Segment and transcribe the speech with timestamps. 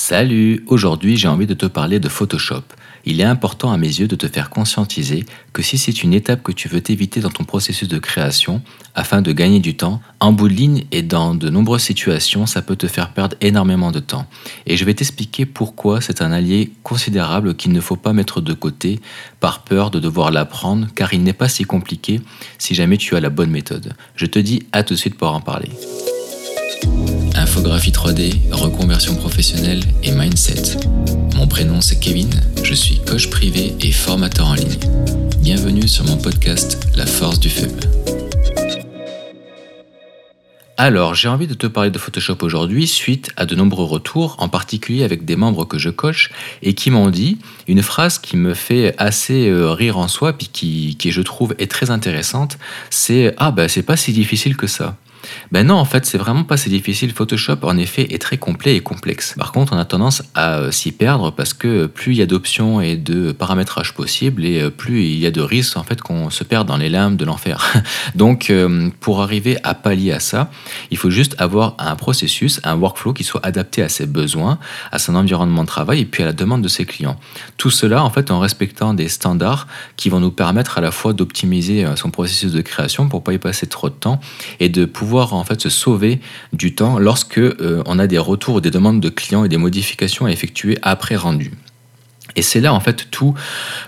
[0.00, 2.62] Salut, aujourd'hui j'ai envie de te parler de Photoshop.
[3.04, 6.44] Il est important à mes yeux de te faire conscientiser que si c'est une étape
[6.44, 8.62] que tu veux t'éviter dans ton processus de création,
[8.94, 12.62] afin de gagner du temps, en bout de ligne et dans de nombreuses situations, ça
[12.62, 14.26] peut te faire perdre énormément de temps.
[14.66, 18.52] Et je vais t'expliquer pourquoi c'est un allié considérable qu'il ne faut pas mettre de
[18.52, 19.00] côté
[19.40, 22.20] par peur de devoir l'apprendre, car il n'est pas si compliqué
[22.56, 23.94] si jamais tu as la bonne méthode.
[24.14, 25.70] Je te dis à tout de suite pour en parler.
[27.34, 30.78] Infographie 3D, reconversion professionnelle et mindset.
[31.36, 32.30] Mon prénom c'est Kevin,
[32.62, 34.78] je suis coach privé et formateur en ligne.
[35.40, 37.80] Bienvenue sur mon podcast La force du faible.
[40.80, 44.48] Alors, j'ai envie de te parler de Photoshop aujourd'hui suite à de nombreux retours, en
[44.48, 46.30] particulier avec des membres que je coach
[46.62, 50.46] et qui m'ont dit une phrase qui me fait assez euh, rire en soi, puis
[50.52, 52.58] qui, qui je trouve est très intéressante,
[52.90, 54.96] c'est Ah ben c'est pas si difficile que ça.
[55.52, 57.12] Ben non, en fait, c'est vraiment pas si difficile.
[57.12, 59.34] Photoshop, en effet, est très complet et complexe.
[59.38, 62.26] Par contre, on a tendance à euh, s'y perdre parce que plus il y a
[62.26, 66.00] d'options et de paramétrages possibles et euh, plus il y a de risques en fait
[66.00, 67.72] qu'on se perde dans les limbes de l'enfer.
[68.14, 70.50] Donc, euh, pour arriver à pallier à ça,
[70.90, 74.58] il faut juste avoir un processus, un workflow qui soit adapté à ses besoins,
[74.92, 77.18] à son environnement de travail et puis à la demande de ses clients.
[77.56, 81.12] Tout cela, en fait, en respectant des standards qui vont nous permettre à la fois
[81.12, 84.20] d'optimiser son processus de création pour pas y passer trop de temps
[84.60, 86.20] et de pouvoir en fait se sauver
[86.52, 89.56] du temps lorsque euh, on a des retours ou des demandes de clients et des
[89.56, 91.52] modifications à effectuer après rendu.
[92.36, 93.34] Et c'est là en fait tout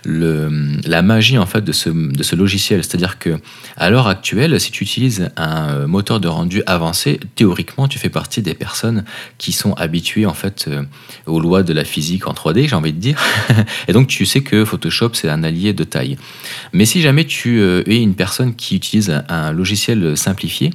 [0.04, 3.38] le, la magie en fait de ce, de ce logiciel, c'est-à-dire que
[3.76, 8.42] à l'heure actuelle, si tu utilises un moteur de rendu avancé, théoriquement tu fais partie
[8.42, 9.04] des personnes
[9.38, 10.82] qui sont habituées en fait euh,
[11.26, 13.22] aux lois de la physique en 3D, j'ai envie de dire,
[13.88, 16.16] et donc tu sais que Photoshop c'est un allié de taille.
[16.72, 20.72] Mais si jamais tu euh, es une personne qui utilise un logiciel simplifié,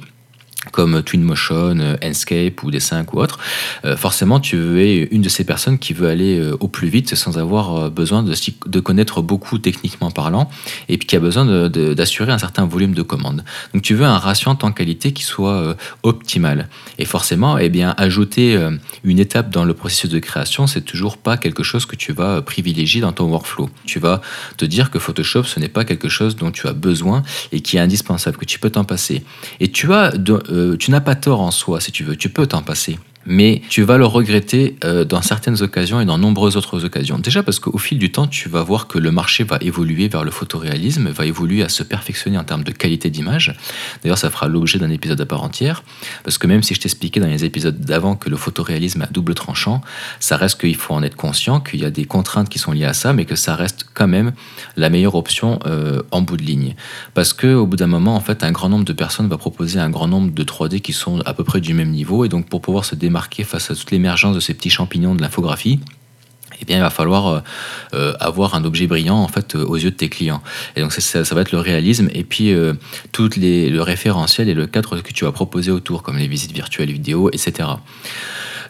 [0.72, 3.38] comme Twinmotion, euh, Enscape ou Dessin ou autre,
[3.84, 7.14] euh, forcément tu es une de ces personnes qui veut aller euh, au plus vite
[7.14, 10.48] sans avoir besoin de, connaître beaucoup techniquement parlant
[10.88, 13.44] et puis qui a besoin d'assurer un certain volume de commandes.
[13.72, 16.68] Donc tu veux un ratio temps-qualité qui soit optimal.
[16.98, 18.56] Et forcément, eh bien, ajouter
[19.02, 22.42] une étape dans le processus de création, c'est toujours pas quelque chose que tu vas
[22.42, 23.68] privilégier dans ton workflow.
[23.86, 24.20] Tu vas
[24.56, 27.76] te dire que Photoshop, ce n'est pas quelque chose dont tu as besoin et qui
[27.76, 29.24] est indispensable, que tu peux t'en passer.
[29.58, 30.12] Et tu as
[30.78, 33.82] tu n'as pas tort en soi, si tu veux, tu peux t'en passer mais tu
[33.82, 37.18] vas le regretter euh, dans certaines occasions et dans nombreuses autres occasions.
[37.18, 40.24] Déjà parce qu'au fil du temps, tu vas voir que le marché va évoluer vers
[40.24, 43.54] le photoréalisme, va évoluer à se perfectionner en termes de qualité d'image.
[44.02, 45.82] D'ailleurs, ça fera l'objet d'un épisode à part entière,
[46.22, 49.34] parce que même si je t'expliquais dans les épisodes d'avant que le photoréalisme a double
[49.34, 49.80] tranchant,
[50.20, 52.84] ça reste qu'il faut en être conscient, qu'il y a des contraintes qui sont liées
[52.84, 54.32] à ça, mais que ça reste quand même
[54.76, 56.74] la meilleure option euh, en bout de ligne.
[57.14, 59.90] Parce qu'au bout d'un moment, en fait, un grand nombre de personnes va proposer un
[59.90, 62.60] grand nombre de 3D qui sont à peu près du même niveau, et donc pour
[62.60, 65.80] pouvoir se démarquer face à toute l'émergence de ces petits champignons de l'infographie,
[66.60, 67.40] eh bien, il va falloir euh,
[67.94, 70.42] euh, avoir un objet brillant en fait euh, aux yeux de tes clients.
[70.74, 72.54] Et donc ça, ça va être le réalisme et puis
[73.12, 76.52] tout les, le référentiel et le cadre que tu vas proposer autour, comme les visites
[76.52, 77.68] virtuelles vidéo, etc.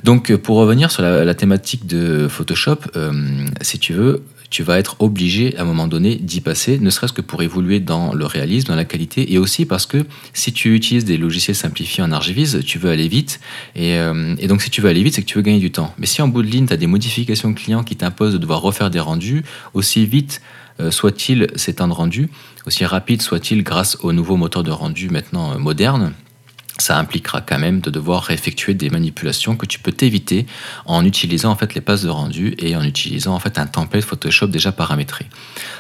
[0.05, 2.77] Donc pour revenir sur la, thématique de Photoshop,
[3.63, 7.13] si tu veux, tu vas être obligé à un moment donné d'y passer, ne serait-ce
[7.13, 10.75] que pour évoluer dans le réalisme, dans la qualité, et aussi parce que si tu
[10.75, 13.41] utilises des logiciels simplifiés en Argivise, tu veux aller vite,
[13.75, 15.93] et, euh, donc si tu veux aller vite, c'est que tu veux gagner du temps.
[15.99, 18.61] Mais si en bout de ligne, tu as des modifications clients qui t'imposent de devoir
[18.61, 20.41] refaire des rendus, aussi vite
[20.81, 22.29] euh, soit-il ces temps de rendu,
[22.67, 26.11] aussi rapide soit-il grâce au nouveau moteur de rendu maintenant euh,
[26.79, 30.47] ça impliquera quand même de devoir effectuer des manipulations que tu peux t'éviter
[30.85, 34.05] en utilisant en fait les passes de rendu et en utilisant en fait un template
[34.05, 35.27] Photoshop déjà paramétré.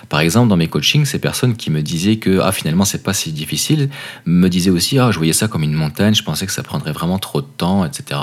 [0.09, 3.15] Par exemple, dans mes coachings, ces personnes qui me disaient que ah finalement c'est pas
[3.15, 3.91] si difficile
[4.25, 6.93] me disaient aussi ah je voyais ça comme une montagne, je pensais que ça prendrait
[6.93, 8.21] vraiment trop de temps, etc.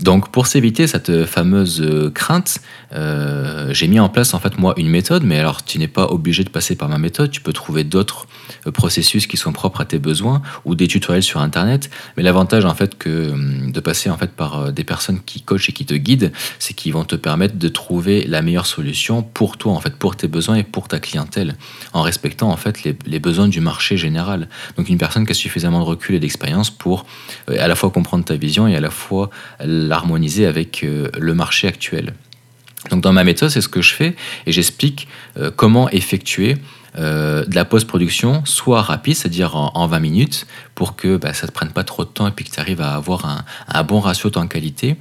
[0.00, 2.58] Donc pour s'éviter cette fameuse euh, crainte,
[2.92, 6.06] euh, j'ai mis en place en fait moi une méthode, mais alors tu n'es pas
[6.06, 8.26] obligé de passer par ma méthode, tu peux trouver d'autres
[8.66, 11.90] euh, processus qui sont propres à tes besoins ou des tutoriels sur internet.
[12.16, 15.94] Mais l'avantage en fait hum, de passer par des personnes qui coachent et qui te
[15.94, 19.96] guident, c'est qu'ils vont te permettre de trouver la meilleure solution pour toi en fait,
[19.96, 21.56] pour tes besoins et pour ta clientèle,
[21.92, 24.48] en respectant en fait les, les besoins du marché général.
[24.76, 27.06] Donc une personne qui a suffisamment de recul et d'expérience pour
[27.48, 29.30] à la fois comprendre ta vision et à la fois
[29.60, 32.14] l'harmoniser avec euh, le marché actuel.
[32.90, 34.16] Donc dans ma méthode, c'est ce que je fais
[34.46, 35.08] et j'explique
[35.38, 36.56] euh, comment effectuer
[36.96, 40.46] euh, de la post-production soit rapide, c'est-à-dire en, 20 minutes,
[40.76, 42.60] pour que bah, ça ne te prenne pas trop de temps et puis que tu
[42.60, 44.96] arrives à avoir un, bon ratio temps-qualité,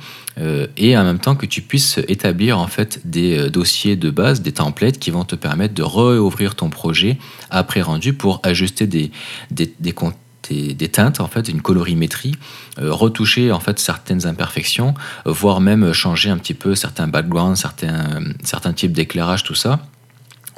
[0.76, 4.54] et en même temps que tu puisses établir en fait des dossiers de base, des
[4.54, 7.20] templates qui vont te permettre de réouvrir ton projet
[7.52, 9.12] après rendu pour ajuster des,
[9.52, 9.94] des, des,
[10.50, 12.36] des, teintes, en fait, une colorimétrie,
[12.78, 14.94] retoucher en fait certaines imperfections,
[15.26, 19.80] voire même changer un petit peu certains backgrounds, certains, certains types d'éclairage, tout ça,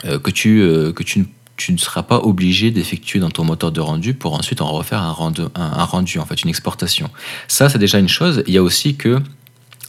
[0.03, 0.59] que tu,
[0.95, 1.25] que tu
[1.57, 5.01] tu ne seras pas obligé d'effectuer dans ton moteur de rendu pour ensuite en refaire
[5.01, 7.09] un rendu, un rendu, en fait, une exportation.
[7.47, 8.43] Ça, c'est déjà une chose.
[8.47, 9.21] Il y a aussi que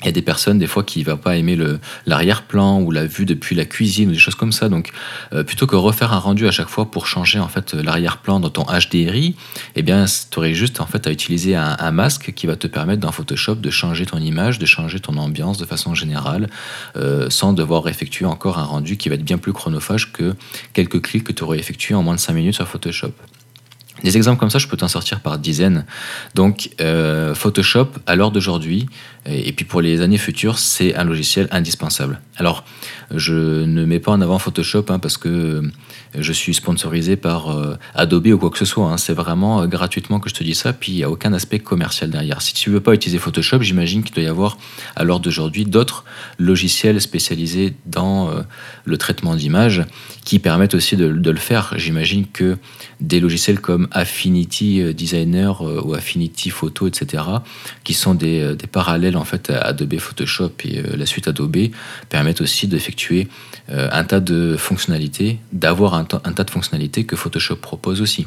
[0.02, 1.58] il y a des personnes des fois qui ne vont pas aimer
[2.04, 4.69] l'arrière-plan ou la vue depuis la cuisine ou des choses comme ça.
[4.69, 4.90] Donc
[5.32, 8.50] euh, plutôt que refaire un rendu à chaque fois pour changer en fait l'arrière-plan dans
[8.50, 9.37] ton HDRI,
[9.75, 13.00] eh bien tu aurais juste en fait à utiliser un, masque qui va te permettre
[13.00, 16.50] dans Photoshop de changer ton image, de changer ton ambiance de façon générale,
[16.96, 20.34] euh, sans devoir effectuer encore un rendu qui va être bien plus chronophage que
[20.75, 23.12] quelques clics que tu aurais effectués en moins de 5 minutes sur Photoshop.
[24.04, 25.87] Des exemples comme ça, je peux t'en sortir par dizaines.
[26.34, 28.87] Donc, euh, Photoshop, à l'heure d'aujourd'hui,
[29.25, 32.20] et, puis pour les années futures, c'est un logiciel indispensable.
[32.37, 32.64] Alors,
[33.12, 35.62] je ne mets pas en avant Photoshop hein, parce que
[36.16, 38.87] je suis sponsorisé par euh, Adobe ou quoi que ce soit.
[38.87, 38.98] Hein.
[38.98, 41.58] C'est vraiment euh, gratuitement que je te dis ça, puis il n'y a aucun aspect
[41.58, 42.42] commercial derrière.
[42.42, 44.58] Si tu ne veux pas utiliser Photoshop, j'imagine qu'il doit y avoir
[44.94, 46.04] à l'heure d'aujourd'hui d'autres
[46.38, 48.31] logiciels spécialisés dans
[48.84, 49.84] le traitement d'images
[50.25, 51.72] qui permettent aussi de le faire.
[51.76, 52.58] J'imagine que
[53.00, 57.22] des logiciels comme Affinity Designer ou Affinity Photo, etc.,
[57.84, 61.56] qui sont des, des parallèles en fait Adobe Photoshop et euh, la suite Adobe
[62.08, 63.28] permettent aussi d'effectuer
[63.70, 68.26] euh, un tas de fonctionnalités, d'avoir un, tas de fonctionnalités que Photoshop propose aussi.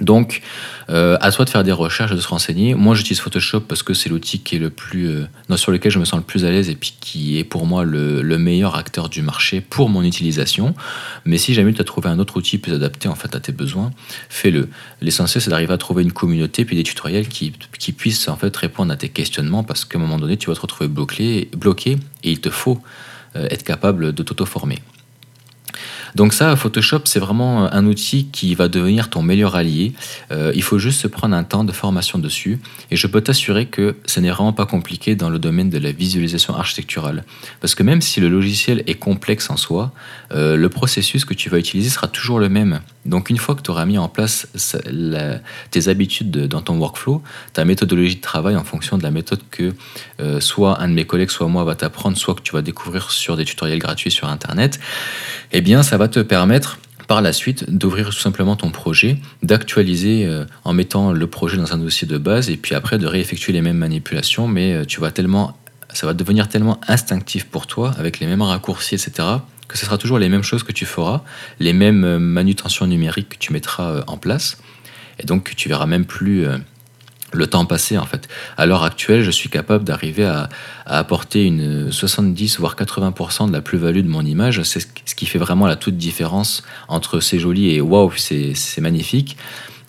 [0.00, 0.42] Donc,
[0.90, 2.74] euh, à toi de faire des recherches et de se renseigner.
[2.74, 6.18] Moi, j'utilise Photoshop parce que c'est l'outil le plus, euh, sur lequel je me sens
[6.18, 9.60] le plus à l'aise et puis qui est pour moi le, meilleur acteur du marché
[9.60, 10.74] pour mon utilisation.
[11.24, 13.52] Mais si jamais tu as trouvé un autre outil plus adapté en fait à tes
[13.52, 13.92] besoins,
[14.28, 14.68] fais-le.
[15.00, 17.52] L'essentiel, c'est d'arriver à trouver une communauté puis des tutoriels qui,
[17.96, 20.60] puissent en fait répondre à tes questionnements parce qu'à un moment donné, tu vas te
[20.60, 22.82] retrouver bloqué, bloqué et il te faut
[23.36, 24.80] euh, être capable de t'auto-former.
[26.14, 29.92] Donc ça, Photoshop, c'est vraiment un outil qui va devenir ton meilleur allié.
[30.30, 32.60] Euh, il faut juste se prendre un temps de formation dessus.
[32.90, 35.92] Et je peux t'assurer que ce n'est vraiment pas compliqué dans le domaine de la
[35.92, 37.24] visualisation architecturale.
[37.60, 39.92] Parce que même si le logiciel est complexe en soi,
[40.32, 42.80] euh, le processus que tu vas utiliser sera toujours le même.
[43.06, 44.48] Donc une fois que tu auras mis en place
[45.70, 47.22] tes habitudes dans ton workflow,
[47.52, 49.74] ta méthodologie de travail en fonction de la méthode que
[50.20, 53.10] euh, soit un de mes collègues, soit moi va t'apprendre, soit que tu vas découvrir
[53.10, 54.80] sur des tutoriels gratuits sur Internet,
[55.52, 60.26] eh bien ça va te permettre par la suite d'ouvrir tout simplement ton projet, d'actualiser
[60.26, 63.52] euh, en mettant le projet dans un dossier de base et puis après de réeffectuer
[63.52, 65.56] les mêmes manipulations, mais euh, tu vas tellement,
[65.92, 69.96] ça va devenir tellement instinctif pour toi avec les mêmes raccourcis, etc que ce sera
[69.96, 71.22] toujours les mêmes choses que tu feras,
[71.58, 74.58] les mêmes euh, manutentions numériques que tu mettras en place.
[75.18, 76.46] Et donc tu verras même plus
[77.34, 78.28] le temps passer en fait.
[78.56, 80.48] À l'heure actuelle, je suis capable d'arriver à,
[80.86, 84.62] apporter une 70 voire 80% de la plus-value de mon image.
[84.62, 89.36] C'est ce qui fait vraiment la toute différence entre c'est joli et waouh, c'est magnifique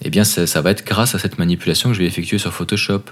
[0.02, 3.04] eh bien ça, va être grâce à cette manipulation que je vais effectuer sur Photoshop.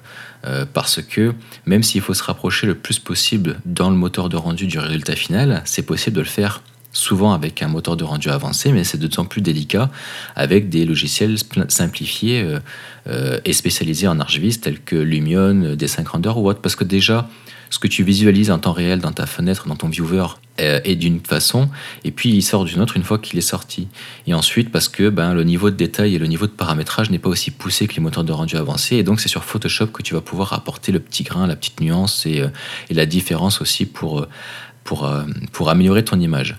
[0.45, 1.33] Euh, parce que
[1.65, 5.15] même s'il faut se rapprocher le plus possible dans le moteur de rendu du résultat
[5.15, 6.61] final, c'est possible de le faire
[6.93, 9.89] souvent avec un moteur de rendu avancé, mais c'est d'autant plus délicat
[10.35, 11.37] avec des logiciels
[11.67, 12.59] simplifiés euh,
[13.07, 17.27] euh, et spécialisés en ArchViz tels que Lumion, Desync Render ou autre, parce que déjà,
[17.73, 20.27] ce que tu visualises en temps réel dans ta fenêtre, dans ton viewer,
[20.61, 21.69] euh, est d'une façon,
[22.03, 23.87] et puis il sort d'une autre une fois qu'il est sorti.
[24.27, 27.17] Et ensuite, parce que ben, le niveau de détail et le niveau de paramétrage n'est
[27.17, 30.03] pas aussi poussé que les moteurs de rendu avancés, et donc c'est sur Photoshop que
[30.03, 32.49] tu vas pouvoir apporter le petit grain, la petite nuance et, euh,
[32.91, 34.29] la différence aussi pour euh,
[34.83, 36.57] pour, euh, pour améliorer ton image.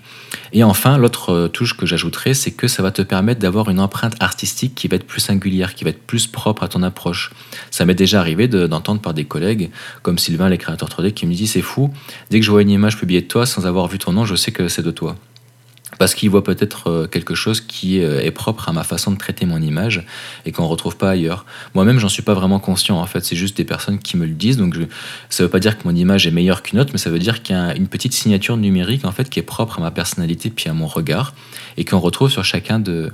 [0.53, 3.79] Et enfin, l'autre euh, touche que j'ajouterai, c'est que ça va te permettre d'avoir une
[3.79, 7.31] empreinte artistique qui va être plus singulière, qui va être plus propre à ton approche.
[7.71, 9.69] Ça m'est déjà arrivé d'entendre par des collègues
[10.01, 11.93] comme Sylvain, les créateurs 3D, qui me disent c'est fou,
[12.29, 14.35] dès que je vois une image publiée de toi sans avoir vu ton nom, je
[14.35, 15.15] sais que c'est de toi
[15.97, 19.17] parce qu'il voit peut-être euh, quelque chose qui euh, est propre à ma façon de
[19.17, 20.05] traiter mon image
[20.45, 21.45] et qu'on ne retrouve pas ailleurs.
[21.73, 22.99] Moi-même, j'en suis pas vraiment conscient.
[22.99, 24.57] En fait, c'est juste des personnes qui me le disent.
[24.57, 24.75] Donc,
[25.29, 27.19] ça ne veut pas dire que mon image est meilleure qu'une autre, mais ça veut
[27.19, 29.91] dire qu'il y a une petite signature numérique en fait qui est propre à ma
[29.91, 31.33] personnalité puis à mon regard
[31.77, 33.11] et qu'on retrouve sur chacun de,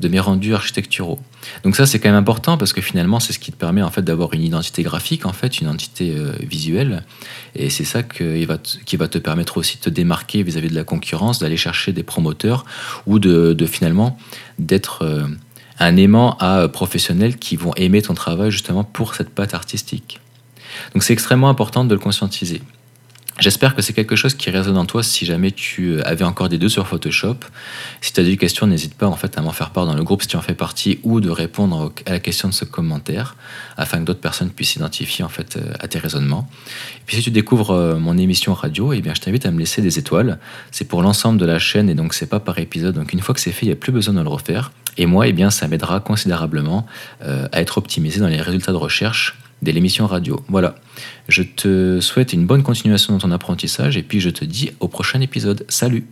[0.00, 1.20] de mes rendus architecturaux.
[1.64, 3.90] Donc ça c'est quand même important parce que finalement c'est ce qui te permet en
[3.90, 7.04] fait d'avoir une identité graphique en fait, une identité euh, visuelle
[7.54, 11.38] et c'est ça qui va, te, permettre aussi de te démarquer vis-à-vis de la concurrence,
[11.38, 12.64] d'aller chercher des promoteurs
[13.06, 14.18] ou de, finalement
[14.58, 15.26] d'être euh,
[15.78, 20.20] un aimant à professionnels qui vont aimer ton travail justement pour cette patte artistique.
[20.94, 22.62] Donc c'est extrêmement important de le conscientiser.
[23.38, 26.50] J'espère que c'est quelque chose qui résonne en toi si jamais tu euh, avais encore
[26.50, 27.36] des deux sur Photoshop.
[28.02, 30.04] Si tu as des questions, n'hésite pas en fait à m'en faire part dans le
[30.04, 33.36] groupe si tu en fais partie ou de répondre à la question de ce commentaire
[33.78, 36.48] afin que d'autres personnes puissent s'identifier en fait euh, à tes raisonnements.
[36.98, 39.58] Et puis si tu découvres euh, mon émission radio, eh bien je t'invite à me
[39.58, 40.38] laisser des étoiles.
[40.70, 42.94] C'est pour l'ensemble de la chaîne et donc c'est pas par épisode.
[42.94, 44.72] Donc une fois que c'est fait, il n'y a plus besoin de le refaire.
[44.98, 46.86] Et moi, eh bien, ça m'aidera considérablement
[47.22, 50.40] à être optimisé dans les résultats de recherche de l'émission radio.
[50.48, 50.74] Voilà.
[51.28, 54.88] Je te souhaite une bonne continuation dans ton apprentissage et puis je te dis au
[54.88, 55.64] prochain épisode.
[55.68, 56.06] Salut